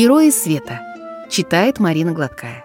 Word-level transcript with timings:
Герои 0.00 0.30
света. 0.30 0.80
Читает 1.28 1.78
Марина 1.78 2.12
Гладкая. 2.12 2.64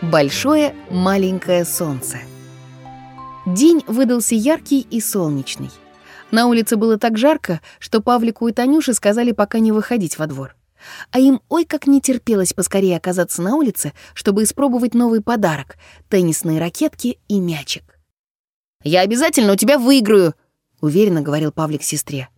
Большое 0.00 0.74
маленькое 0.88 1.66
солнце. 1.66 2.20
День 3.44 3.84
выдался 3.86 4.34
яркий 4.34 4.80
и 4.80 4.98
солнечный. 4.98 5.70
На 6.30 6.46
улице 6.46 6.76
было 6.76 6.98
так 6.98 7.18
жарко, 7.18 7.60
что 7.78 8.00
Павлику 8.00 8.48
и 8.48 8.52
Танюше 8.52 8.94
сказали 8.94 9.32
пока 9.32 9.58
не 9.58 9.72
выходить 9.72 10.16
во 10.16 10.26
двор. 10.26 10.56
А 11.10 11.18
им 11.18 11.42
ой 11.50 11.66
как 11.66 11.86
не 11.86 12.00
терпелось 12.00 12.54
поскорее 12.54 12.96
оказаться 12.96 13.42
на 13.42 13.54
улице, 13.54 13.92
чтобы 14.14 14.44
испробовать 14.44 14.94
новый 14.94 15.20
подарок— 15.20 15.76
теннисные 16.08 16.58
ракетки 16.58 17.18
и 17.28 17.40
мячик. 17.40 18.00
«Я 18.82 19.02
обязательно 19.02 19.52
у 19.52 19.56
тебя 19.56 19.78
выиграю»,— 19.78 20.34
уверенно 20.80 21.20
говорил 21.20 21.52
Павлик 21.52 21.82
сестре. 21.82 22.30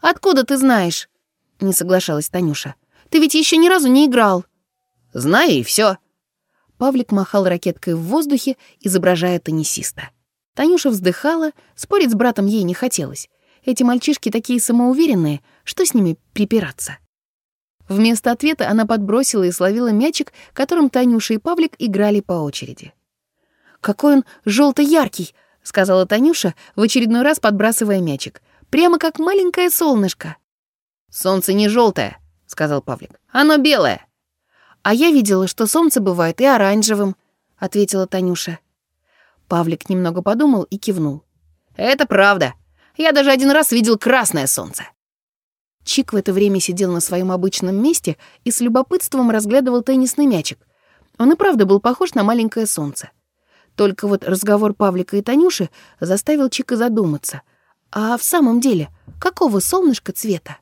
«Откуда 0.00 0.44
ты 0.44 0.56
знаешь?»— 0.58 1.08
не 1.60 1.72
соглашалась 1.72 2.28
Танюша. 2.28 2.76
«Ты 3.10 3.18
ведь 3.18 3.34
еще 3.34 3.56
ни 3.56 3.68
разу 3.68 3.88
не 3.88 4.06
играл». 4.06 4.44
«Знаю, 5.12 5.50
и 5.50 5.62
все. 5.62 5.96
Павлик 6.76 7.10
махал 7.10 7.44
ракеткой 7.44 7.94
в 7.94 8.02
воздухе, 8.02 8.56
изображая 8.80 9.40
теннисиста. 9.40 10.10
Танюша 10.54 10.90
вздыхала, 10.90 11.52
спорить 11.74 12.10
с 12.10 12.14
братом 12.14 12.46
ей 12.46 12.62
не 12.62 12.74
хотелось. 12.74 13.28
Эти 13.64 13.82
мальчишки 13.82 14.30
такие 14.30 14.60
самоуверенные, 14.60 15.40
что 15.64 15.84
с 15.84 15.94
ними 15.94 16.16
припираться? 16.32 16.98
Вместо 17.88 18.30
ответа 18.30 18.68
она 18.68 18.86
подбросила 18.86 19.44
и 19.44 19.52
словила 19.52 19.88
мячик, 19.88 20.32
которым 20.52 20.90
Танюша 20.90 21.34
и 21.34 21.38
Павлик 21.38 21.74
играли 21.78 22.20
по 22.20 22.34
очереди. 22.34 22.92
«Какой 23.80 24.16
он 24.16 24.24
желто 24.44 24.82
яркий 24.82 25.34
сказала 25.68 26.06
Танюша, 26.06 26.54
в 26.74 26.82
очередной 26.82 27.22
раз 27.22 27.38
подбрасывая 27.38 28.00
мячик. 28.00 28.42
«Прямо 28.70 28.98
как 28.98 29.18
маленькое 29.18 29.70
солнышко». 29.70 30.36
«Солнце 31.10 31.52
не 31.52 31.68
желтое, 31.68 32.18
сказал 32.48 32.82
Павлик. 32.82 33.20
«Оно 33.30 33.58
белое». 33.58 34.04
«А 34.82 34.94
я 34.94 35.10
видела, 35.10 35.46
что 35.46 35.66
солнце 35.66 36.00
бывает 36.00 36.40
и 36.40 36.44
оранжевым»,— 36.44 37.14
ответила 37.58 38.06
Танюша. 38.06 38.58
Павлик 39.46 39.88
немного 39.88 40.22
подумал 40.22 40.64
и 40.64 40.78
кивнул. 40.78 41.22
«Это 41.76 42.06
правда. 42.06 42.54
Я 42.96 43.12
даже 43.12 43.30
один 43.30 43.50
раз 43.50 43.70
видел 43.70 43.98
красное 43.98 44.46
солнце». 44.46 44.84
Чик 45.84 46.12
в 46.12 46.16
это 46.16 46.32
время 46.32 46.60
сидел 46.60 46.92
на 46.92 47.00
своем 47.00 47.30
обычном 47.30 47.76
месте 47.82 48.16
и 48.44 48.50
с 48.50 48.60
любопытством 48.60 49.30
разглядывал 49.30 49.82
теннисный 49.82 50.26
мячик. 50.26 50.58
Он 51.18 51.32
и 51.32 51.36
правда 51.36 51.66
был 51.66 51.80
похож 51.80 52.14
на 52.14 52.24
маленькое 52.24 52.66
солнце. 52.66 53.10
Только 53.74 54.06
вот 54.06 54.24
разговор 54.24 54.74
Павлика 54.74 55.16
и 55.16 55.22
Танюши 55.22 55.70
заставил 56.00 56.50
Чика 56.50 56.76
задуматься. 56.76 57.42
А 57.90 58.18
в 58.18 58.22
самом 58.22 58.60
деле, 58.60 58.90
какого 59.20 59.60
солнышка 59.60 60.12
цвета? 60.12 60.58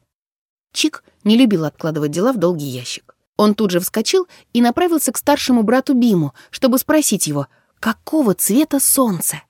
Чик 0.72 1.02
не 1.26 1.36
любил 1.36 1.66
откладывать 1.66 2.12
дела 2.12 2.32
в 2.32 2.38
долгий 2.38 2.66
ящик. 2.66 3.14
Он 3.36 3.54
тут 3.54 3.70
же 3.70 3.80
вскочил 3.80 4.26
и 4.54 4.62
направился 4.62 5.12
к 5.12 5.18
старшему 5.18 5.62
брату 5.62 5.92
Биму, 5.92 6.32
чтобы 6.50 6.78
спросить 6.78 7.26
его, 7.26 7.48
какого 7.80 8.32
цвета 8.32 8.80
солнце? 8.80 9.42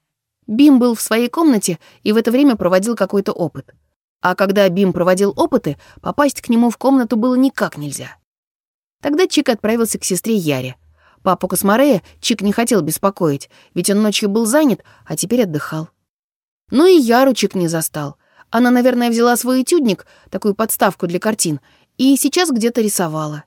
Бим 0.47 0.79
был 0.79 0.95
в 0.95 1.01
своей 1.01 1.29
комнате 1.29 1.79
и 2.03 2.13
в 2.13 2.17
это 2.17 2.31
время 2.31 2.57
проводил 2.57 2.97
какой-то 2.97 3.33
опыт. 3.33 3.75
А 4.23 4.35
когда 4.35 4.69
Бим 4.69 4.93
проводил 4.93 5.33
опыты, 5.37 5.77
попасть 6.01 6.41
к 6.41 6.49
нему 6.49 6.71
в 6.71 6.79
комнату 6.79 7.17
было 7.17 7.35
никак 7.35 7.77
нельзя. 7.77 8.17
Тогда 9.03 9.27
Чик 9.27 9.49
отправился 9.49 9.99
к 9.99 10.05
сестре 10.05 10.35
Яре. 10.35 10.77
Папу 11.23 11.47
Косморея 11.47 12.03
Чик 12.21 12.41
не 12.41 12.53
хотел 12.53 12.81
беспокоить, 12.81 13.51
ведь 13.75 13.91
он 13.91 14.03
ночью 14.03 14.29
был 14.29 14.47
занят, 14.47 14.83
а 15.05 15.17
теперь 15.17 15.43
отдыхал. 15.43 15.91
Ну 16.71 16.87
и 16.87 16.99
Яру 16.99 17.35
Чик 17.35 17.55
не 17.55 17.69
застал. 17.69 18.17
Она, 18.51 18.71
наверное, 18.71 19.11
взяла 19.11 19.37
свой 19.37 19.63
этюдник, 19.63 20.07
такую 20.31 20.55
подставку 20.55 21.07
для 21.07 21.19
картин, 21.19 21.61
и 21.99 22.17
сейчас 22.17 22.51
где-то 22.51 22.81
рисовала. 22.81 23.45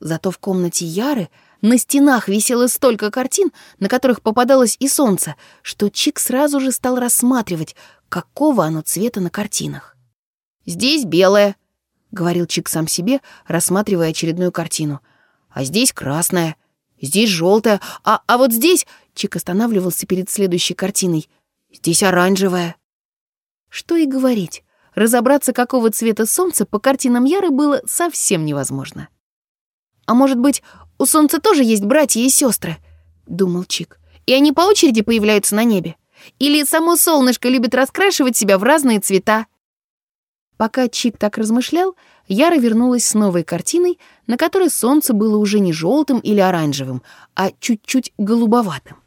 Зато 0.00 0.30
в 0.30 0.38
комнате 0.38 0.84
Яры 0.84 1.28
на 1.60 1.78
стенах 1.78 2.28
висело 2.28 2.66
столько 2.66 3.10
картин, 3.10 3.52
на 3.78 3.88
которых 3.88 4.20
попадалось 4.20 4.76
и 4.80 4.88
солнце, 4.88 5.36
что 5.62 5.90
Чик 5.90 6.18
сразу 6.18 6.60
же 6.60 6.72
стал 6.72 6.98
рассматривать, 6.98 7.76
какого 8.08 8.64
оно 8.64 8.82
цвета 8.82 9.20
на 9.20 9.30
картинах. 9.30 9.96
«Здесь 10.66 11.04
белое»,— 11.04 11.56
говорил 12.10 12.46
Чик 12.46 12.68
сам 12.68 12.88
себе, 12.88 13.20
рассматривая 13.46 14.10
очередную 14.10 14.50
картину. 14.50 15.00
«А 15.50 15.64
здесь 15.64 15.92
красное, 15.92 16.56
здесь 17.00 17.30
желтое, 17.30 17.80
а, 18.02 18.22
а 18.26 18.38
вот 18.38 18.52
здесь...» 18.52 18.86
Чик 19.14 19.36
останавливался 19.36 20.06
перед 20.06 20.30
следующей 20.30 20.74
картиной. 20.74 21.28
«Здесь 21.72 22.02
оранжевое». 22.02 22.76
Что 23.72 23.96
и 23.96 24.04
говорить, 24.04 24.64
разобраться, 24.94 25.54
какого 25.54 25.90
цвета 25.90 26.26
солнце 26.26 26.66
по 26.66 26.78
картинам 26.78 27.24
Яры 27.24 27.48
было 27.48 27.80
совсем 27.86 28.44
невозможно. 28.44 29.08
«А 30.04 30.12
может 30.12 30.38
быть, 30.38 30.62
у 30.98 31.06
солнца 31.06 31.40
тоже 31.40 31.64
есть 31.64 31.82
братья 31.82 32.20
и 32.20 32.28
сестры? 32.28 32.76
думал 33.26 33.64
Чик. 33.64 33.98
«И 34.26 34.34
они 34.34 34.52
по 34.52 34.60
очереди 34.60 35.00
появляются 35.00 35.54
на 35.54 35.64
небе? 35.64 35.96
Или 36.38 36.64
само 36.64 36.96
солнышко 36.96 37.48
любит 37.48 37.74
раскрашивать 37.74 38.36
себя 38.36 38.58
в 38.58 38.62
разные 38.62 39.00
цвета?» 39.00 39.46
Пока 40.58 40.86
Чик 40.88 41.16
так 41.16 41.38
размышлял, 41.38 41.96
Яра 42.28 42.56
вернулась 42.56 43.06
с 43.06 43.14
новой 43.14 43.42
картиной, 43.42 43.98
на 44.26 44.36
которой 44.36 44.68
солнце 44.68 45.14
было 45.14 45.38
уже 45.38 45.60
не 45.60 45.72
желтым 45.72 46.18
или 46.18 46.40
оранжевым, 46.40 47.02
а 47.34 47.50
чуть-чуть 47.58 48.12
голубоватым. 48.18 48.98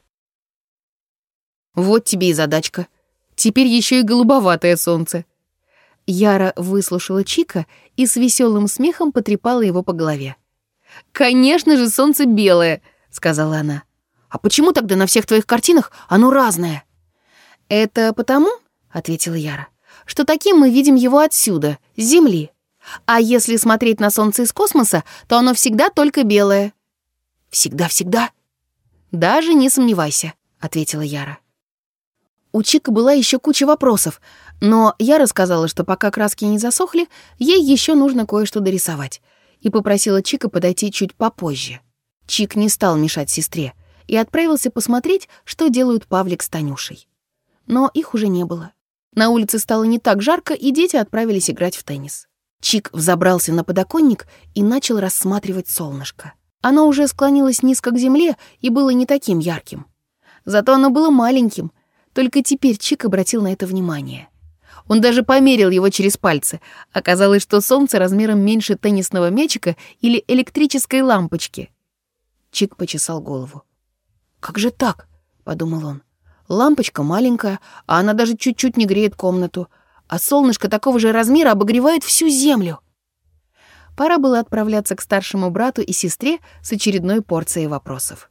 «Вот 1.76 2.06
тебе 2.06 2.30
и 2.30 2.34
задачка. 2.34 2.88
Теперь 3.36 3.68
еще 3.68 4.00
и 4.00 4.04
голубоватое 4.04 4.76
солнце». 4.78 5.26
Яра 6.08 6.54
выслушала 6.56 7.24
Чика 7.24 7.66
и 7.96 8.06
с 8.06 8.16
веселым 8.16 8.68
смехом 8.68 9.12
потрепала 9.12 9.62
его 9.62 9.82
по 9.84 9.94
голове. 9.94 10.36
«Конечно 11.12 11.78
же, 11.78 11.90
солнце 11.90 12.26
белое»,— 12.26 12.82
сказала 13.10 13.58
она. 13.58 13.84
«А 14.30 14.38
почему 14.38 14.72
тогда 14.72 14.96
на 14.96 15.08
всех 15.08 15.26
твоих 15.26 15.46
картинах 15.46 15.92
оно 16.08 16.32
разное?» 16.32 16.84
«Это 17.70 18.14
потому»,— 18.14 18.50
ответила 18.92 19.34
Яра, 19.34 19.68
«что 20.06 20.26
таким 20.26 20.58
мы 20.58 20.70
видим 20.70 20.96
его 20.96 21.20
отсюда, 21.20 21.80
с 21.98 22.04
Земли. 22.04 22.52
А 23.06 23.20
если 23.20 23.58
смотреть 23.58 24.00
на 24.00 24.12
Солнце 24.12 24.44
из 24.44 24.54
космоса, 24.54 25.04
то 25.28 25.38
оно 25.38 25.54
всегда 25.54 25.90
только 25.90 26.24
белое». 26.24 26.74
«Всегда-всегда?» 27.50 28.32
«Даже 29.12 29.54
не 29.54 29.70
сомневайся»,— 29.70 30.34
ответила 30.60 31.02
Яра. 31.02 31.40
У 32.56 32.64
Чика 32.64 32.90
была 32.90 33.12
еще 33.12 33.38
куча 33.38 33.66
вопросов, 33.66 34.22
но 34.62 34.96
я 34.98 35.18
рассказала, 35.18 35.68
что 35.68 35.84
пока 35.84 36.10
краски 36.10 36.46
не 36.46 36.58
засохли, 36.58 37.10
ей 37.38 37.62
еще 37.62 37.96
нужно 37.96 38.26
кое-что 38.26 38.62
дорисовать, 38.62 39.22
и 39.60 39.70
попросила 39.70 40.24
Чика 40.24 40.48
подойти 40.48 40.90
чуть 40.90 41.14
попозже. 41.16 41.82
Чик 42.28 42.56
не 42.56 42.70
стал 42.70 42.96
мешать 42.96 43.30
сестре 43.30 43.74
и 44.08 44.16
отправился 44.16 44.72
посмотреть, 44.72 45.28
что 45.44 45.68
делают 45.68 46.08
Павлик 46.08 46.42
с 46.42 46.48
Танюшей. 46.48 47.10
Но 47.68 47.92
их 47.94 48.14
уже 48.14 48.30
не 48.30 48.46
было. 48.46 48.72
На 49.14 49.32
улице 49.32 49.60
стало 49.60 49.84
не 49.84 50.00
так 50.00 50.22
жарко, 50.22 50.54
и 50.54 50.72
дети 50.72 50.96
отправились 50.96 51.50
играть 51.50 51.76
в 51.76 51.84
теннис. 51.84 52.30
Чик 52.62 52.90
взобрался 52.94 53.52
на 53.52 53.66
подоконник 53.66 54.28
и 54.54 54.64
начал 54.64 55.02
рассматривать 55.02 55.68
солнышко. 55.68 56.36
Оно 56.62 56.88
уже 56.88 57.10
склонилось 57.10 57.64
низко 57.64 57.92
к 57.92 57.98
земле 57.98 58.38
и 58.62 58.70
было 58.70 58.92
не 58.92 59.06
таким 59.06 59.40
ярким. 59.40 59.88
Зато 60.46 60.74
оно 60.74 60.90
было 60.90 61.10
маленьким, 61.10 61.74
только 62.16 62.42
теперь 62.42 62.78
Чик 62.78 63.06
обратил 63.06 63.44
на 63.44 63.54
это 63.54 63.68
внимание. 63.68 64.30
Он 64.88 65.02
даже 65.02 65.22
померил 65.22 65.70
его 65.70 65.90
через 65.90 66.18
пальцы. 66.18 66.60
Оказалось, 66.92 67.44
что 67.44 67.62
солнце 67.62 68.00
размером 68.00 68.40
меньше 68.40 68.76
теннисного 68.76 69.30
мячика 69.30 69.76
или 70.02 70.24
электрической 70.28 71.02
лампочки. 71.02 71.70
Чик 72.52 72.76
почесал 72.76 73.22
голову. 73.22 73.64
«Как 74.40 74.58
же 74.58 74.72
так?»— 74.72 75.08
подумал 75.44 75.86
он. 75.86 76.02
«Лампочка 76.48 77.04
маленькая, 77.04 77.60
а 77.86 78.00
она 78.00 78.14
даже 78.14 78.36
чуть-чуть 78.36 78.78
не 78.78 78.86
греет 78.86 79.16
комнату 79.16 79.68
а 80.08 80.20
солнышко 80.20 80.70
такого 80.70 81.00
же 81.00 81.12
размера 81.12 81.52
обогревает 81.52 82.04
всю 82.04 82.30
землю. 82.30 82.80
Пора 83.98 84.18
было 84.18 84.40
отправляться 84.40 84.96
к 84.96 85.02
старшему 85.02 85.50
брату 85.50 85.82
и 85.82 85.94
сестре 85.94 86.40
с 86.62 86.72
очередной 86.72 87.22
порцией 87.22 87.68
вопросов. 87.68 88.30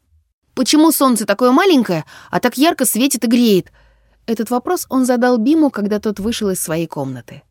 «Почему 0.54 0.92
солнце 0.92 1.26
такое 1.26 1.52
маленькое, 1.52 2.04
а 2.30 2.38
так 2.38 2.58
ярко 2.58 2.84
светит 2.84 3.24
и 3.24 3.28
греет?» 3.28 3.72
Этот 4.26 4.50
вопрос 4.50 4.86
он 4.88 5.04
задал 5.04 5.38
Биму, 5.38 5.70
когда 5.70 6.00
тот 6.00 6.18
вышел 6.18 6.50
из 6.50 6.60
своей 6.60 6.86
комнаты. 6.86 7.42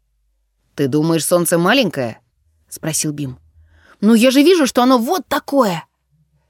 «Ты 0.76 0.88
думаешь, 0.88 1.26
солнце 1.26 1.58
маленькое?»— 1.58 2.20
спросил 2.70 3.12
Бим. 3.12 3.38
«Ну, 4.02 4.14
я 4.16 4.32
же 4.32 4.42
вижу, 4.42 4.66
что 4.66 4.82
оно 4.82 4.98
вот 4.98 5.28
такое!» 5.28 5.86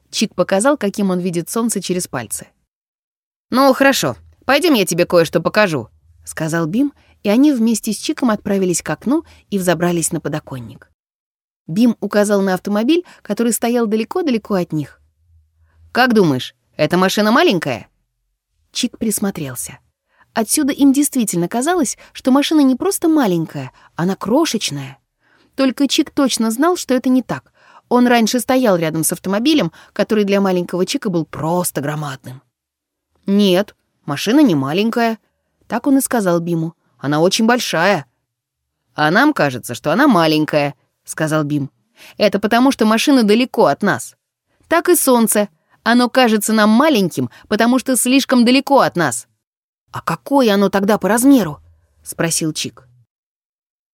Чик 0.10 0.34
показал, 0.36 0.78
каким 0.78 1.10
он 1.10 1.20
видит 1.20 1.50
солнце 1.50 1.82
через 1.82 2.08
пальцы. 2.08 2.48
«Ну, 3.50 3.74
хорошо, 3.74 4.16
пойдем 4.46 4.74
я 4.74 4.86
тебе 4.86 5.06
кое-что 5.06 5.42
покажу»,— 5.42 5.90
сказал 6.26 6.68
Бим 6.68 6.94
и 7.24 7.30
они 7.30 7.52
вместе 7.52 7.94
с 7.94 7.98
Чиком 7.98 8.30
отправились 8.30 8.82
к 8.82 8.90
окну 8.90 9.24
и 9.50 9.58
взобрались 9.58 10.12
на 10.12 10.20
подоконник. 10.20 10.92
Бим 11.66 11.96
указал 12.02 12.42
на 12.42 12.54
автомобиль, 12.54 13.06
который 13.22 13.54
стоял 13.54 13.88
далеко-далеко 13.88 14.56
от 14.56 14.74
них. 14.74 15.02
«Как 15.92 16.14
думаешь, 16.14 16.56
эта 16.76 16.98
машина 16.98 17.32
маленькая?» 17.32 17.88
Чик 18.72 18.98
присмотрелся. 18.98 19.80
Отсюда 20.34 20.74
им 20.74 20.94
действительно 20.94 21.48
казалось, 21.48 21.98
что 22.12 22.32
машина 22.32 22.62
не 22.62 22.76
просто 22.76 23.08
маленькая, 23.08 23.72
она 23.96 24.16
крошечная. 24.16 24.98
Только 25.56 25.88
Чик 25.88 26.10
точно 26.10 26.50
знал, 26.50 26.76
что 26.76 26.96
это 26.96 27.10
не 27.10 27.22
так. 27.22 27.54
Он 27.88 28.08
раньше 28.08 28.40
стоял 28.40 28.76
рядом 28.76 29.04
с 29.04 29.12
автомобилем, 29.12 29.72
который 29.94 30.24
для 30.24 30.42
маленького 30.42 30.86
Чика 30.86 31.10
был 31.12 31.26
просто 31.26 31.82
громадным. 31.82 32.42
«Нет, 33.28 33.76
машина 34.06 34.40
не 34.40 34.56
маленькая»,— 34.56 35.20
так 35.68 35.86
он 35.86 36.00
и 36.00 36.02
сказал 36.02 36.40
Биму. 36.40 36.76
«Она 36.98 37.20
очень 37.22 37.46
большая». 37.46 38.08
«А 38.96 39.12
нам 39.12 39.34
кажется, 39.34 39.76
что 39.76 39.92
она 39.92 40.08
маленькая»,— 40.08 40.74
сказал 41.04 41.44
Бим. 41.44 41.70
«Это 42.18 42.40
потому, 42.40 42.72
что 42.72 42.86
машина 42.86 43.24
далеко 43.24 43.66
от 43.68 43.84
нас. 43.84 44.16
Так 44.68 44.90
и 44.90 44.96
солнце. 44.96 45.50
Оно 45.84 46.10
кажется 46.10 46.54
нам 46.54 46.70
маленьким, 46.70 47.30
потому 47.48 47.78
что 47.78 47.96
слишком 47.96 48.46
далеко 48.46 48.80
от 48.80 48.96
нас». 48.96 49.28
«А 49.94 50.02
какое 50.02 50.52
оно 50.52 50.70
тогда 50.70 50.98
по 50.98 51.08
размеру?»— 51.08 51.62
спросил 52.04 52.52
Чик. 52.52 52.88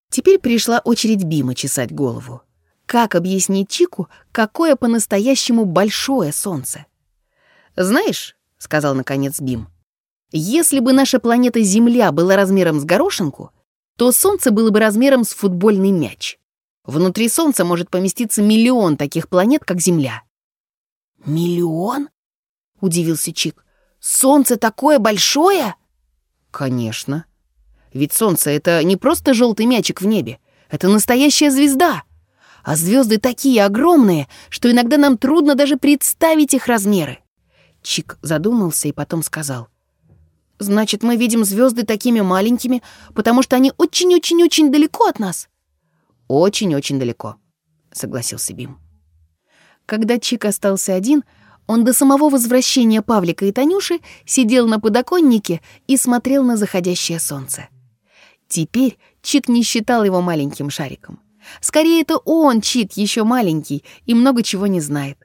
Теперь 0.09 0.39
пришла 0.39 0.79
очередь 0.79 1.25
Бима 1.25 1.53
чесать 1.55 1.91
голову. 1.91 2.41
Как 2.85 3.15
объяснить 3.15 3.69
Чику, 3.69 4.07
какое 4.31 4.77
по-настоящему 4.77 5.65
большое 5.65 6.31
солнце? 6.31 6.85
«Знаешь»,— 7.75 8.37
сказал 8.57 8.95
наконец 8.95 9.41
Бим, 9.41 9.67
«если 10.31 10.79
бы 10.79 10.93
наша 10.93 11.19
планета 11.19 11.61
Земля 11.61 12.13
была 12.13 12.37
размером 12.37 12.79
с 12.79 12.85
горошинку, 12.85 13.51
то 13.97 14.13
Солнце 14.13 14.51
было 14.51 14.71
бы 14.71 14.79
размером 14.79 15.25
с 15.25 15.33
футбольный 15.33 15.91
мяч. 15.91 16.39
Внутри 16.85 17.27
Солнца 17.27 17.65
может 17.65 17.89
поместиться 17.89 18.41
миллион 18.41 18.95
таких 18.95 19.27
планет, 19.27 19.65
как 19.65 19.81
Земля». 19.81 20.23
«Миллион?»— 21.25 22.07
удивился 22.79 23.33
Чик. 23.33 23.65
«Солнце 23.99 24.55
такое 24.55 24.97
большое?» 24.97 25.75
«Конечно. 26.51 27.25
Ведь 27.93 28.13
Солнце— 28.13 28.49
это 28.51 28.83
не 28.83 28.97
просто 28.97 29.33
желтый 29.33 29.65
мячик 29.65 30.01
в 30.01 30.05
небе, 30.05 30.39
это 30.69 30.87
настоящая 30.87 31.51
звезда. 31.51 32.03
А 32.63 32.75
звезды 32.75 33.17
такие 33.17 33.63
огромные, 33.63 34.27
что 34.49 34.69
иногда 34.69 34.97
нам 34.97 35.17
трудно 35.17 35.55
даже 35.55 35.77
представить 35.77 36.53
их 36.53 36.67
размеры. 36.67 37.19
Чик 37.81 38.17
задумался 38.21 38.87
и 38.87 38.91
потом 38.91 39.23
сказал. 39.23 39.69
«Значит, 40.59 41.03
мы 41.03 41.15
видим 41.15 41.45
звезды 41.45 41.83
такими 41.83 42.19
маленькими, 42.19 42.83
потому 43.15 43.41
что 43.41 43.55
они 43.55 43.71
очень-очень-очень 43.77 44.71
далеко 44.71 45.05
от 45.05 45.19
нас?» 45.19 45.47
«Очень-очень 46.27 46.99
далеко»,— 46.99 47.37
согласился 47.93 48.53
Бим. 48.53 48.77
Когда 49.85 50.19
Чик 50.19 50.45
остался 50.45 50.93
один, 50.93 51.23
он 51.69 51.83
до 51.83 51.93
самого 51.93 52.29
возвращения 52.29 53.03
Павлика 53.03 53.45
и 53.45 53.51
Танюши 53.51 53.99
сидел 54.25 54.67
на 54.67 54.79
подоконнике 54.79 55.61
и 55.85 55.97
смотрел 55.97 56.43
на 56.43 56.57
заходящее 56.57 57.19
солнце. 57.19 57.69
Теперь 58.47 58.97
Чик 59.21 59.47
не 59.47 59.61
считал 59.61 60.03
его 60.03 60.19
маленьким 60.19 60.71
шариком. 60.71 61.19
Скорее, 61.61 62.01
это 62.01 62.17
он, 62.17 62.61
Чик, 62.61 62.93
еще 62.93 63.23
маленький 63.23 63.83
и 64.07 64.15
много 64.15 64.41
чего 64.41 64.65
не 64.65 64.81
знает. 64.81 65.19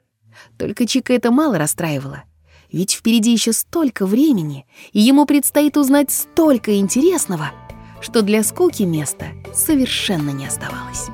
Только 0.59 0.85
Чика 0.85 1.13
это 1.13 1.31
мало 1.31 1.57
расстраивало. 1.57 2.25
Ведь 2.71 2.91
впереди 2.91 3.31
еще 3.31 3.51
столько 3.51 4.05
времени, 4.05 4.67
и 4.91 4.99
ему 5.01 5.25
предстоит 5.25 5.77
узнать 5.77 6.11
столько 6.11 6.77
интересного, 6.77 7.53
что 8.01 8.21
для 8.21 8.43
скуки 8.43 8.83
места 8.83 9.29
совершенно 9.51 10.29
не 10.29 10.45
оставалось. 10.45 11.07